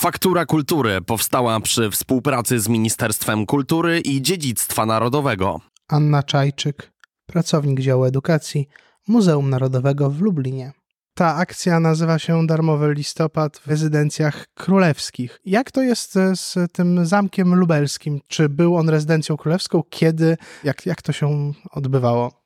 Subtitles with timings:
[0.00, 5.60] Faktura Kultury powstała przy współpracy z Ministerstwem Kultury i Dziedzictwa Narodowego.
[5.88, 6.92] Anna Czajczyk,
[7.26, 8.68] pracownik działu edukacji
[9.08, 10.72] Muzeum Narodowego w Lublinie.
[11.14, 15.40] Ta akcja nazywa się Darmowy Listopad w rezydencjach królewskich.
[15.44, 18.20] Jak to jest z tym zamkiem lubelskim?
[18.28, 19.82] Czy był on rezydencją królewską?
[19.90, 20.36] Kiedy?
[20.64, 22.39] Jak, jak to się odbywało?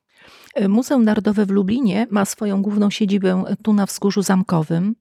[0.69, 4.95] Muzeum Narodowe w Lublinie ma swoją główną siedzibę tu na Wzgórzu Zamkowym,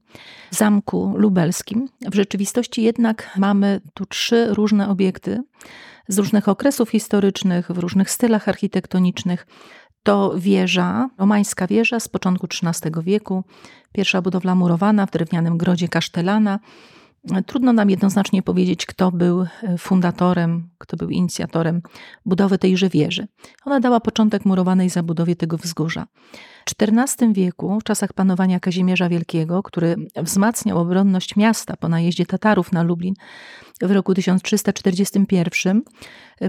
[0.50, 1.88] Zamku Lubelskim.
[2.00, 5.42] W rzeczywistości jednak mamy tu trzy różne obiekty
[6.08, 9.46] z różnych okresów historycznych, w różnych stylach architektonicznych.
[10.02, 13.44] To wieża, romańska wieża z początku XIII wieku,
[13.92, 16.58] pierwsza budowla murowana w drewnianym grodzie kasztelana.
[17.46, 19.46] Trudno nam jednoznacznie powiedzieć, kto był
[19.78, 21.82] fundatorem, kto był inicjatorem
[22.26, 23.26] budowy tejże wieży.
[23.64, 26.06] Ona dała początek murowanej zabudowie tego wzgórza.
[26.68, 32.72] W XIV wieku, w czasach panowania Kazimierza Wielkiego, który wzmacniał obronność miasta po najeździe Tatarów
[32.72, 33.14] na Lublin,
[33.80, 35.82] w roku 1341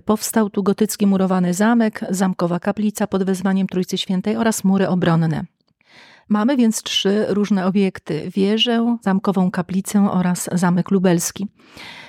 [0.06, 5.46] powstał tu gotycki murowany zamek, zamkowa kaplica pod wezwaniem Trójcy Świętej oraz mury obronne.
[6.30, 11.48] Mamy więc trzy różne obiekty: wieżę, zamkową kaplicę oraz zamek lubelski.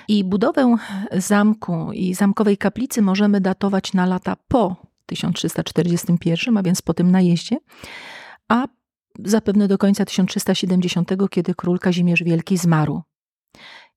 [0.07, 0.75] I budowę
[1.11, 7.57] zamku i zamkowej kaplicy możemy datować na lata po 1341, a więc po tym najeździe,
[8.47, 8.67] a
[9.25, 13.01] zapewne do końca 1370, kiedy król Kazimierz Wielki zmarł.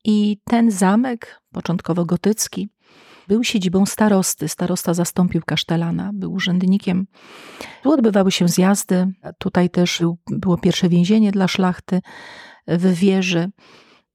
[0.04, 2.68] I ten zamek, początkowo gotycki,
[3.30, 4.48] był siedzibą starosty.
[4.48, 7.06] Starosta zastąpił kasztelana, był urzędnikiem.
[7.82, 9.06] Tu odbywały się zjazdy.
[9.38, 12.00] Tutaj też było pierwsze więzienie dla szlachty
[12.66, 13.50] w wieży.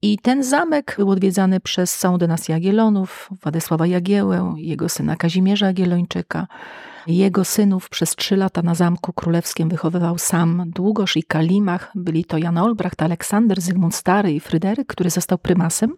[0.02, 6.48] I ten zamek był odwiedzany przez całą dynastię Jagiellonów, Władysława Jagiełę, jego syna Kazimierza Jagiellończyka.
[7.08, 11.92] Jego synów przez trzy lata na Zamku Królewskim wychowywał sam Długosz i Kalimach.
[11.96, 15.96] Byli to Jan Olbracht, Aleksander, Zygmunt Stary i Fryderyk, który został prymasem.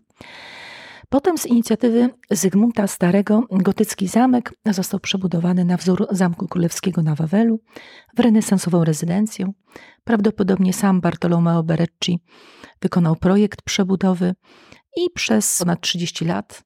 [1.09, 7.59] Potem z inicjatywy Zygmunta Starego gotycki zamek został przebudowany na wzór Zamku Królewskiego na Wawelu
[8.15, 9.51] w renesansową rezydencję.
[10.03, 12.19] Prawdopodobnie sam Bartolomeo Berecci
[12.81, 14.35] wykonał projekt przebudowy
[14.97, 16.63] i przez ponad 30 lat,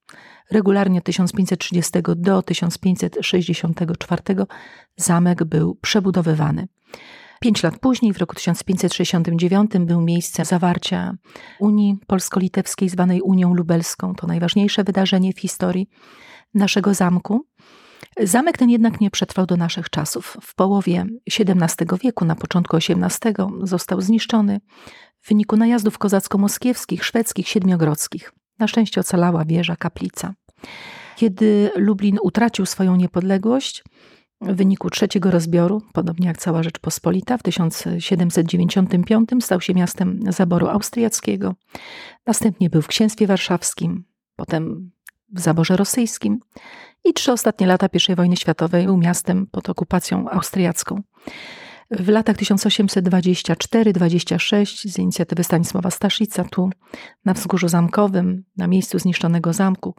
[0.52, 4.24] regularnie od 1530 do 1564,
[4.98, 6.68] zamek był przebudowywany.
[7.44, 11.14] Pięć lat później, w roku 1569, był miejsce zawarcia
[11.60, 14.16] Unii Polsko-Litewskiej, zwanej Unią Lubelską.
[14.16, 15.90] To najważniejsze wydarzenie w historii
[16.54, 17.46] naszego zamku.
[18.24, 20.38] Zamek ten jednak nie przetrwał do naszych czasów.
[20.42, 21.06] W połowie
[21.40, 24.60] XVII wieku, na początku XVIII został zniszczony
[25.22, 28.34] w wyniku najazdów kozacko-moskiewskich, szwedzkich, siedmiogrodzkich.
[28.60, 30.34] Na szczęście ocalała wieża, kaplica.
[31.16, 33.84] Kiedy Lublin utracił swoją niepodległość,
[34.42, 41.56] w wyniku trzeciego rozbioru, podobnie jak cała Rzeczpospolita, w 1795 stał się miastem zaboru austriackiego.
[42.26, 44.04] Następnie był w Księstwie Warszawskim,
[44.36, 44.92] potem
[45.34, 46.40] w zaborze rosyjskim
[47.04, 51.02] i trzy ostatnie lata I wojny światowej był miastem pod okupacją austriacką.
[51.92, 56.70] W latach 1824-26 z inicjatywy Stanisława Staszica tu
[57.26, 59.96] na Wzgórzu Zamkowym, na miejscu zniszczonego zamku,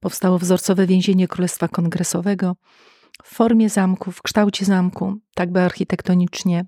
[0.00, 2.56] powstało wzorcowe więzienie Królestwa Kongresowego,
[3.22, 6.64] w formie zamku, w kształcie zamku, tak by architektonicznie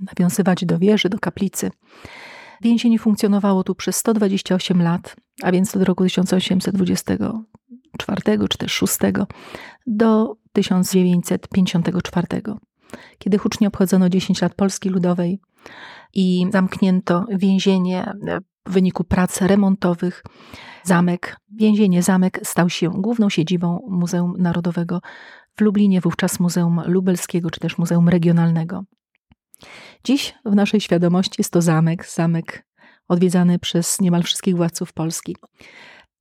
[0.00, 1.70] nawiązywać do wieży, do kaplicy.
[2.60, 8.98] Więzienie funkcjonowało tu przez 128 lat, a więc od roku 1824 czy też 6
[9.86, 12.26] do 1954,
[13.18, 15.40] kiedy hucznie obchodzono 10 lat Polski Ludowej
[16.14, 18.12] i zamknięto więzienie
[18.66, 20.24] w wyniku prac remontowych.
[20.82, 25.00] Zamek, więzienie zamek stał się główną siedzibą Muzeum Narodowego
[25.56, 28.84] w Lublinie, wówczas Muzeum Lubelskiego czy też Muzeum Regionalnego.
[30.04, 32.66] Dziś w naszej świadomości jest to zamek, zamek
[33.08, 35.36] odwiedzany przez niemal wszystkich władców Polski.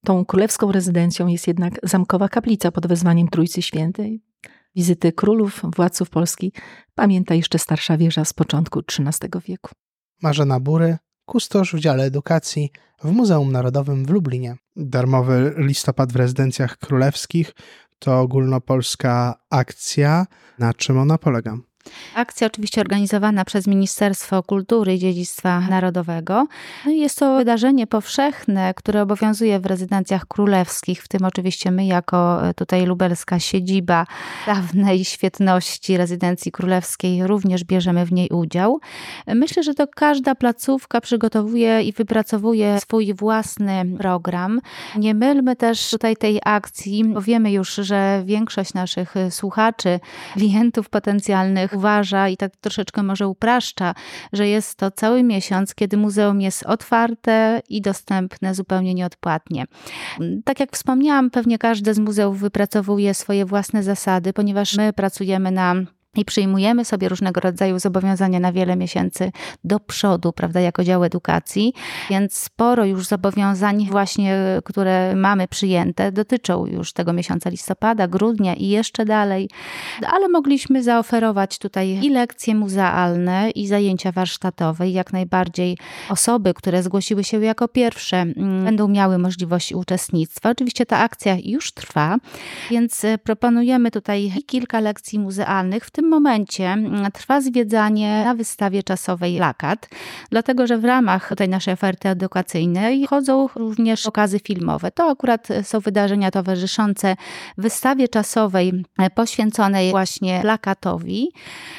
[0.05, 4.21] Tą królewską rezydencją jest jednak zamkowa kaplica pod wezwaniem Trójcy Świętej.
[4.75, 6.53] Wizyty królów, władców Polski
[6.95, 9.71] pamięta jeszcze starsza wieża z początku XIII wieku.
[10.21, 12.71] Marzena Bury, kustosz w dziale edukacji
[13.03, 14.55] w Muzeum Narodowym w Lublinie.
[14.75, 17.53] Darmowy listopad w rezydencjach królewskich
[18.01, 20.25] to ogólnopolska akcja.
[20.59, 21.57] Na czym ona polega?
[22.15, 26.47] Akcja oczywiście organizowana przez Ministerstwo Kultury i Dziedzictwa Narodowego.
[26.85, 32.47] No jest to wydarzenie powszechne, które obowiązuje w rezydencjach królewskich, w tym oczywiście my jako
[32.49, 34.05] e, tutaj lubelska siedziba
[34.45, 38.79] dawnej świetności rezydencji królewskiej również bierzemy w niej udział.
[39.27, 44.61] Myślę, że to każda placówka przygotowuje i wypracowuje swój własny program.
[44.95, 49.99] Nie mylmy też tutaj tej akcji, bo wiemy już, że większość naszych słuchaczy,
[50.33, 53.93] klientów potencjalnych uważa i tak troszeczkę może upraszcza,
[54.33, 59.65] że jest to cały miesiąc, kiedy muzeum jest otwarte i dostępne zupełnie nieodpłatnie.
[60.45, 65.75] Tak jak wspomniałam, pewnie każde z muzeów wypracowuje swoje własne zasady, ponieważ my pracujemy na
[66.15, 69.31] i przyjmujemy sobie różnego rodzaju zobowiązania na wiele miesięcy
[69.63, 71.73] do przodu, prawda, jako dział edukacji,
[72.09, 78.67] więc sporo już zobowiązań właśnie, które mamy przyjęte, dotyczą już tego miesiąca listopada, grudnia i
[78.67, 79.49] jeszcze dalej,
[80.07, 85.77] ale mogliśmy zaoferować tutaj i lekcje muzealne, i zajęcia warsztatowe, i jak najbardziej
[86.09, 90.49] osoby, które zgłosiły się jako pierwsze, mm, będą miały możliwość uczestnictwa.
[90.49, 92.17] Oczywiście ta akcja już trwa,
[92.69, 98.83] więc proponujemy tutaj kilka lekcji muzealnych, w tym tym momencie mm, trwa zwiedzanie na wystawie
[98.83, 99.89] czasowej Lakat,
[100.29, 104.91] dlatego że w ramach tej naszej oferty edukacyjnej chodzą również okazy filmowe.
[104.91, 107.15] To akurat są wydarzenia towarzyszące
[107.57, 111.31] wystawie czasowej e, poświęconej właśnie Lakatowi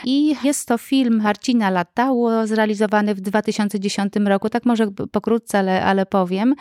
[0.04, 6.06] i jest to film Marcina Latało zrealizowany w 2010 roku, tak może pokrótce, ale, ale
[6.06, 6.54] powiem.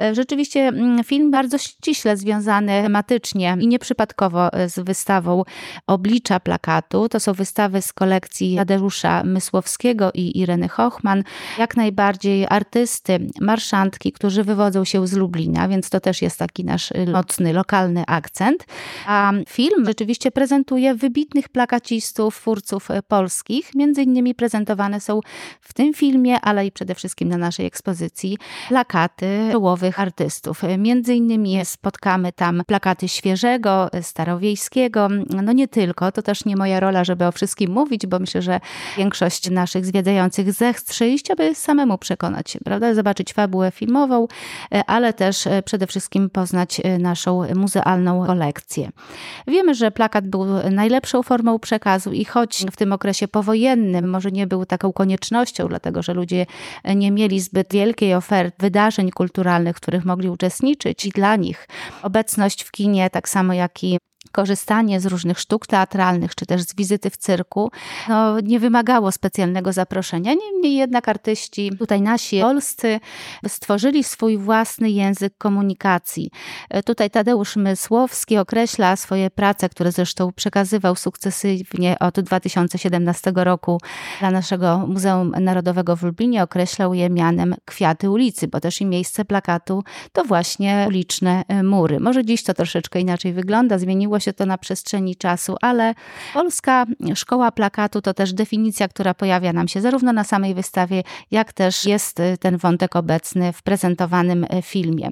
[0.00, 5.42] E, rzeczywiście mm, film bardzo ściśle związany tematycznie i nieprzypadkowo e, z wystawą
[5.86, 7.07] oblicza plakatu.
[7.10, 11.22] To są wystawy z kolekcji Tadeusza Mysłowskiego i Ireny Hochman.
[11.58, 16.92] Jak najbardziej artysty, marszantki, którzy wywodzą się z Lublina, więc to też jest taki nasz
[17.12, 18.64] mocny, lokalny akcent.
[19.06, 23.74] A film rzeczywiście prezentuje wybitnych plakacistów, twórców polskich.
[23.74, 25.20] Między innymi prezentowane są
[25.60, 28.38] w tym filmie, ale i przede wszystkim na naszej ekspozycji
[28.68, 30.62] plakaty czołowych artystów.
[30.78, 35.08] Między innymi spotkamy tam plakaty Świeżego, Starowiejskiego,
[35.42, 38.60] no nie tylko, to też nie moja rola, żeby o wszystkim mówić, bo myślę, że
[38.96, 42.94] większość naszych zwiedzających zechce iść, aby samemu przekonać się, prawda?
[42.94, 44.28] Zobaczyć fabułę filmową,
[44.74, 48.90] e, ale też e, przede wszystkim poznać e, naszą muzealną kolekcję.
[49.46, 54.46] Wiemy, że plakat był najlepszą formą przekazu i choć w tym okresie powojennym może nie
[54.46, 56.46] był taką koniecznością, dlatego że ludzie
[56.96, 61.68] nie mieli zbyt wielkiej oferty wydarzeń kulturalnych, w których mogli uczestniczyć i dla nich
[62.02, 63.98] obecność w kinie, tak samo jak i
[64.32, 67.70] korzystanie z różnych sztuk teatralnych, czy też z wizyty w cyrku,
[68.08, 70.34] no, nie wymagało specjalnego zaproszenia.
[70.34, 73.00] Niemniej jednak artyści, tutaj nasi polscy,
[73.48, 76.30] stworzyli swój własny język komunikacji.
[76.70, 83.80] E, tutaj Tadeusz Mysłowski określa swoje prace, które zresztą przekazywał sukcesywnie od 2017 roku
[84.20, 89.24] dla naszego Muzeum Narodowego w Lublinie, określał je mianem Kwiaty ulicy, bo też i miejsce
[89.24, 92.00] plakatu to właśnie uliczne e, mury.
[92.00, 95.94] Może dziś to troszeczkę inaczej wygląda, zmieniło się to na przestrzeni czasu, ale
[96.34, 101.52] Polska Szkoła Plakatu to też definicja, która pojawia nam się zarówno na samej wystawie, jak
[101.52, 105.08] też jest y, ten wątek obecny w prezentowanym y, filmie.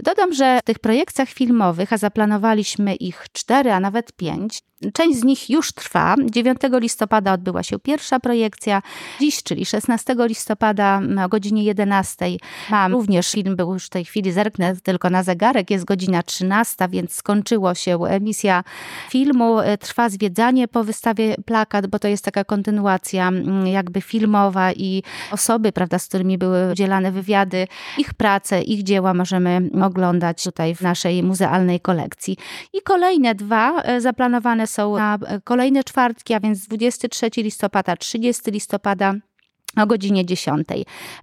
[0.00, 4.62] Dodam, że w tych projekcjach filmowych, a zaplanowaliśmy ich cztery, a nawet pięć,
[4.92, 6.14] Część z nich już trwa.
[6.30, 8.82] 9 listopada odbyła się pierwsza projekcja.
[9.20, 12.26] Dziś, czyli 16 listopada o godzinie 11
[12.70, 16.88] mam również film, był już w tej chwili, zerknę tylko na zegarek, jest godzina 13,
[16.88, 18.64] więc skończyło się emisja
[19.10, 19.56] filmu.
[19.80, 23.30] Trwa zwiedzanie po wystawie plakat, bo to jest taka kontynuacja
[23.64, 27.66] jakby filmowa i osoby, prawda, z którymi były udzielane wywiady,
[27.98, 32.36] ich prace, ich dzieła możemy oglądać tutaj w naszej muzealnej kolekcji.
[32.72, 39.14] I kolejne dwa e, zaplanowane są na kolejne czwartki, a więc 23 listopada, 30 listopada
[39.76, 40.68] o godzinie 10.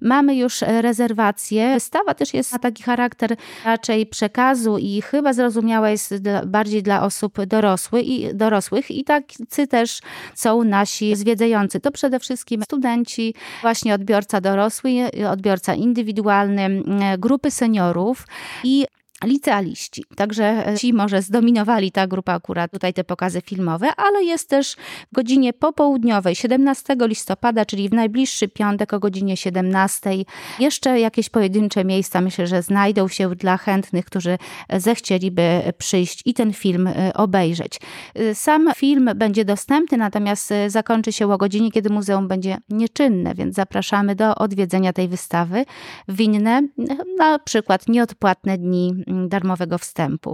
[0.02, 1.74] Mamy już rezerwację.
[1.74, 3.36] Wystawa też jest na taki charakter
[3.66, 6.14] raczej przekazu i chyba zrozumiała jest
[6.46, 10.00] bardziej dla osób dorosłych i, dorosłych i tacy też
[10.36, 11.80] są nasi zwiedzający.
[11.80, 14.92] To przede wszystkim studenci, właśnie odbiorca dorosły,
[15.32, 16.84] odbiorca indywidualny,
[17.18, 18.28] grupy seniorów
[18.64, 18.86] i
[19.24, 20.04] licealiści.
[20.16, 24.76] Także ci może zdominowali ta grupa akurat tutaj te pokazy filmowe, ale jest też
[25.12, 30.10] w godzinie popołudniowej 17 listopada, czyli w najbliższy piątek o godzinie 17.
[30.60, 34.38] Jeszcze jakieś pojedyncze miejsca myślę, że znajdą się dla chętnych, którzy
[34.74, 37.80] zechcieliby przyjść i ten film e, obejrzeć.
[38.16, 43.36] E, sam film będzie dostępny, natomiast e, zakończy się o godzinie, kiedy muzeum będzie nieczynne,
[43.36, 45.66] więc zapraszamy do odwiedzenia tej wystawy
[46.08, 46.62] w inne,
[47.18, 50.34] na przykład nieodpłatne dni darmowego wstępu.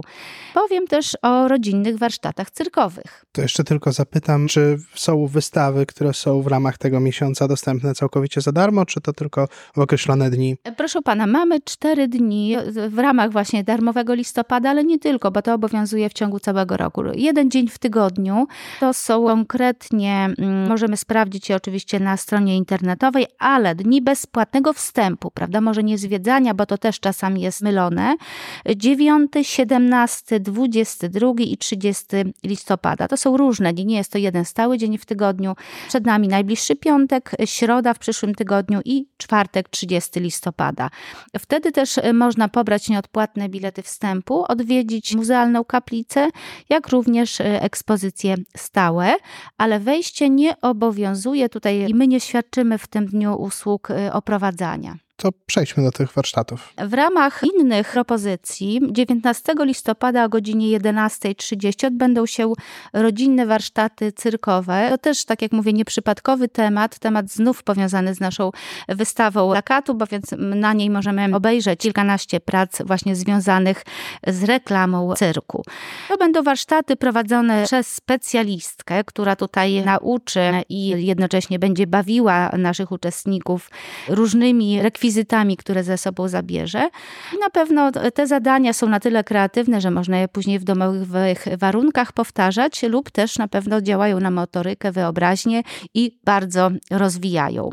[0.54, 3.24] Powiem też o rodzinnych warsztatach cyrkowych.
[3.32, 8.40] To jeszcze tylko zapytam, czy są wystawy, które są w ramach tego miesiąca dostępne całkowicie
[8.40, 10.56] za darmo, czy to tylko w określone dni?
[10.76, 12.56] Proszę pana, mamy cztery dni
[12.88, 17.02] w ramach właśnie darmowego listopada, ale nie tylko, bo to obowiązuje w ciągu całego roku.
[17.14, 18.46] Jeden dzień w tygodniu
[18.80, 25.30] to są konkretnie, mm, możemy sprawdzić je oczywiście na stronie internetowej, ale dni bezpłatnego wstępu,
[25.30, 25.60] prawda?
[25.60, 28.16] Może nie zwiedzania, bo to też czasami jest mylone,
[28.76, 32.06] 9, 17, 22 i 30
[32.44, 33.08] listopada.
[33.08, 35.54] To są różne dni, nie jest to jeden stały dzień w tygodniu.
[35.88, 40.90] Przed nami najbliższy piątek, środa w przyszłym tygodniu i czwartek 30 listopada.
[41.38, 46.30] Wtedy też można pobrać nieodpłatne bilety wstępu, odwiedzić muzealną kaplicę,
[46.68, 49.14] jak również ekspozycje stałe,
[49.58, 55.32] ale wejście nie obowiązuje tutaj i my nie świadczymy w tym dniu usług oprowadzania to
[55.46, 56.72] przejdźmy do tych warsztatów.
[56.78, 62.52] W ramach innych propozycji 19 listopada o godzinie 11.30 odbędą się
[62.92, 64.86] rodzinne warsztaty cyrkowe.
[64.90, 68.50] To też, tak jak mówię, nieprzypadkowy temat, temat znów powiązany z naszą
[68.88, 73.84] wystawą plakatu, bo więc na niej możemy obejrzeć kilkanaście prac właśnie związanych
[74.26, 75.62] z reklamą cyrku.
[76.08, 83.70] To będą warsztaty prowadzone przez specjalistkę, która tutaj nauczy i jednocześnie będzie bawiła naszych uczestników
[84.08, 86.90] różnymi rekwizytami rekwizytami, które ze sobą zabierze.
[87.34, 91.44] I na pewno te zadania są na tyle kreatywne, że można je później w domowych
[91.58, 95.62] warunkach powtarzać, lub też na pewno działają na motorykę, wyobraźnię
[95.94, 97.70] i bardzo rozwijają.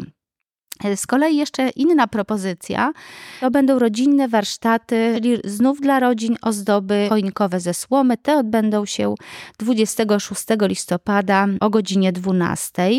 [0.95, 2.93] Z kolei jeszcze inna propozycja
[3.39, 8.17] to będą rodzinne warsztaty, czyli znów dla rodzin ozdoby choinkowe ze słomy.
[8.17, 9.15] Te odbędą się
[9.59, 12.89] 26 listopada o godzinie 12.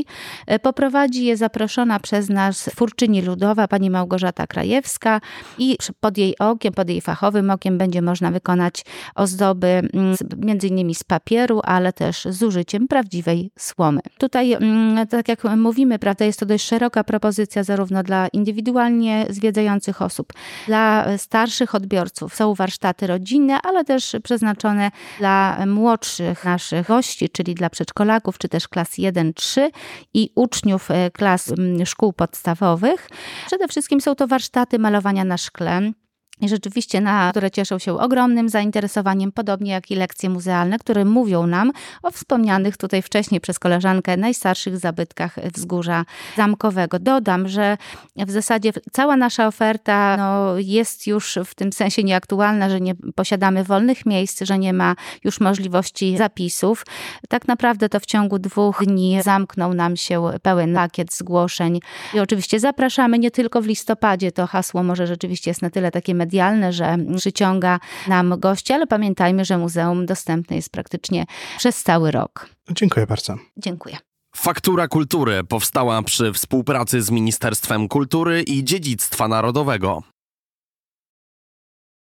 [0.63, 5.21] Poprowadzi je zaproszona przez nas twórczyni ludowa pani Małgorzata Krajewska
[5.59, 8.85] i pod jej okiem, pod jej fachowym okiem będzie można wykonać
[9.15, 14.01] ozdoby mm, między innymi z papieru, ale też z użyciem prawdziwej słomy.
[14.19, 20.03] Tutaj, mm, tak jak mówimy, prawda, jest to dość szeroka propozycja zarówno dla indywidualnie zwiedzających
[20.03, 20.33] osób,
[20.67, 22.35] dla starszych odbiorców.
[22.35, 28.69] Są warsztaty rodzinne, ale też przeznaczone dla młodszych naszych gości, czyli dla przedszkolaków, czy też
[28.69, 29.71] klas 1-3
[30.15, 31.53] i uczniów e, klas
[31.85, 33.09] szkół podstawowych.
[33.47, 35.93] Przede wszystkim są to warsztaty malowania na szkle,
[36.41, 41.47] i rzeczywiście, na które cieszą się ogromnym zainteresowaniem, podobnie jak i lekcje muzealne, które mówią
[41.47, 41.73] nam
[42.03, 46.05] o wspomnianych tutaj wcześniej przez koleżankę najstarszych zabytkach wzgórza
[46.37, 46.99] zamkowego.
[46.99, 47.77] Dodam, że
[48.17, 53.65] w zasadzie cała nasza oferta no, jest już w tym sensie nieaktualna, że nie posiadamy
[53.65, 56.87] wolnych miejsc, że nie ma już możliwości zapisów.
[57.29, 61.81] Tak naprawdę to w ciągu dwóch dni zamknął nam się pełen pakiet zgłoszeń.
[62.15, 66.15] I oczywiście zapraszamy nie tylko w listopadzie, to hasło może rzeczywiście jest na tyle takie
[66.23, 71.25] medialne, że przyciąga nam gości, ale pamiętajmy, że muzeum dostępne jest praktycznie
[71.59, 72.49] przez cały rok.
[72.71, 73.37] Dziękuję bardzo.
[73.57, 73.97] Dziękuję.
[74.37, 80.03] Faktura Kultury powstała przy współpracy z Ministerstwem Kultury i Dziedzictwa Narodowego.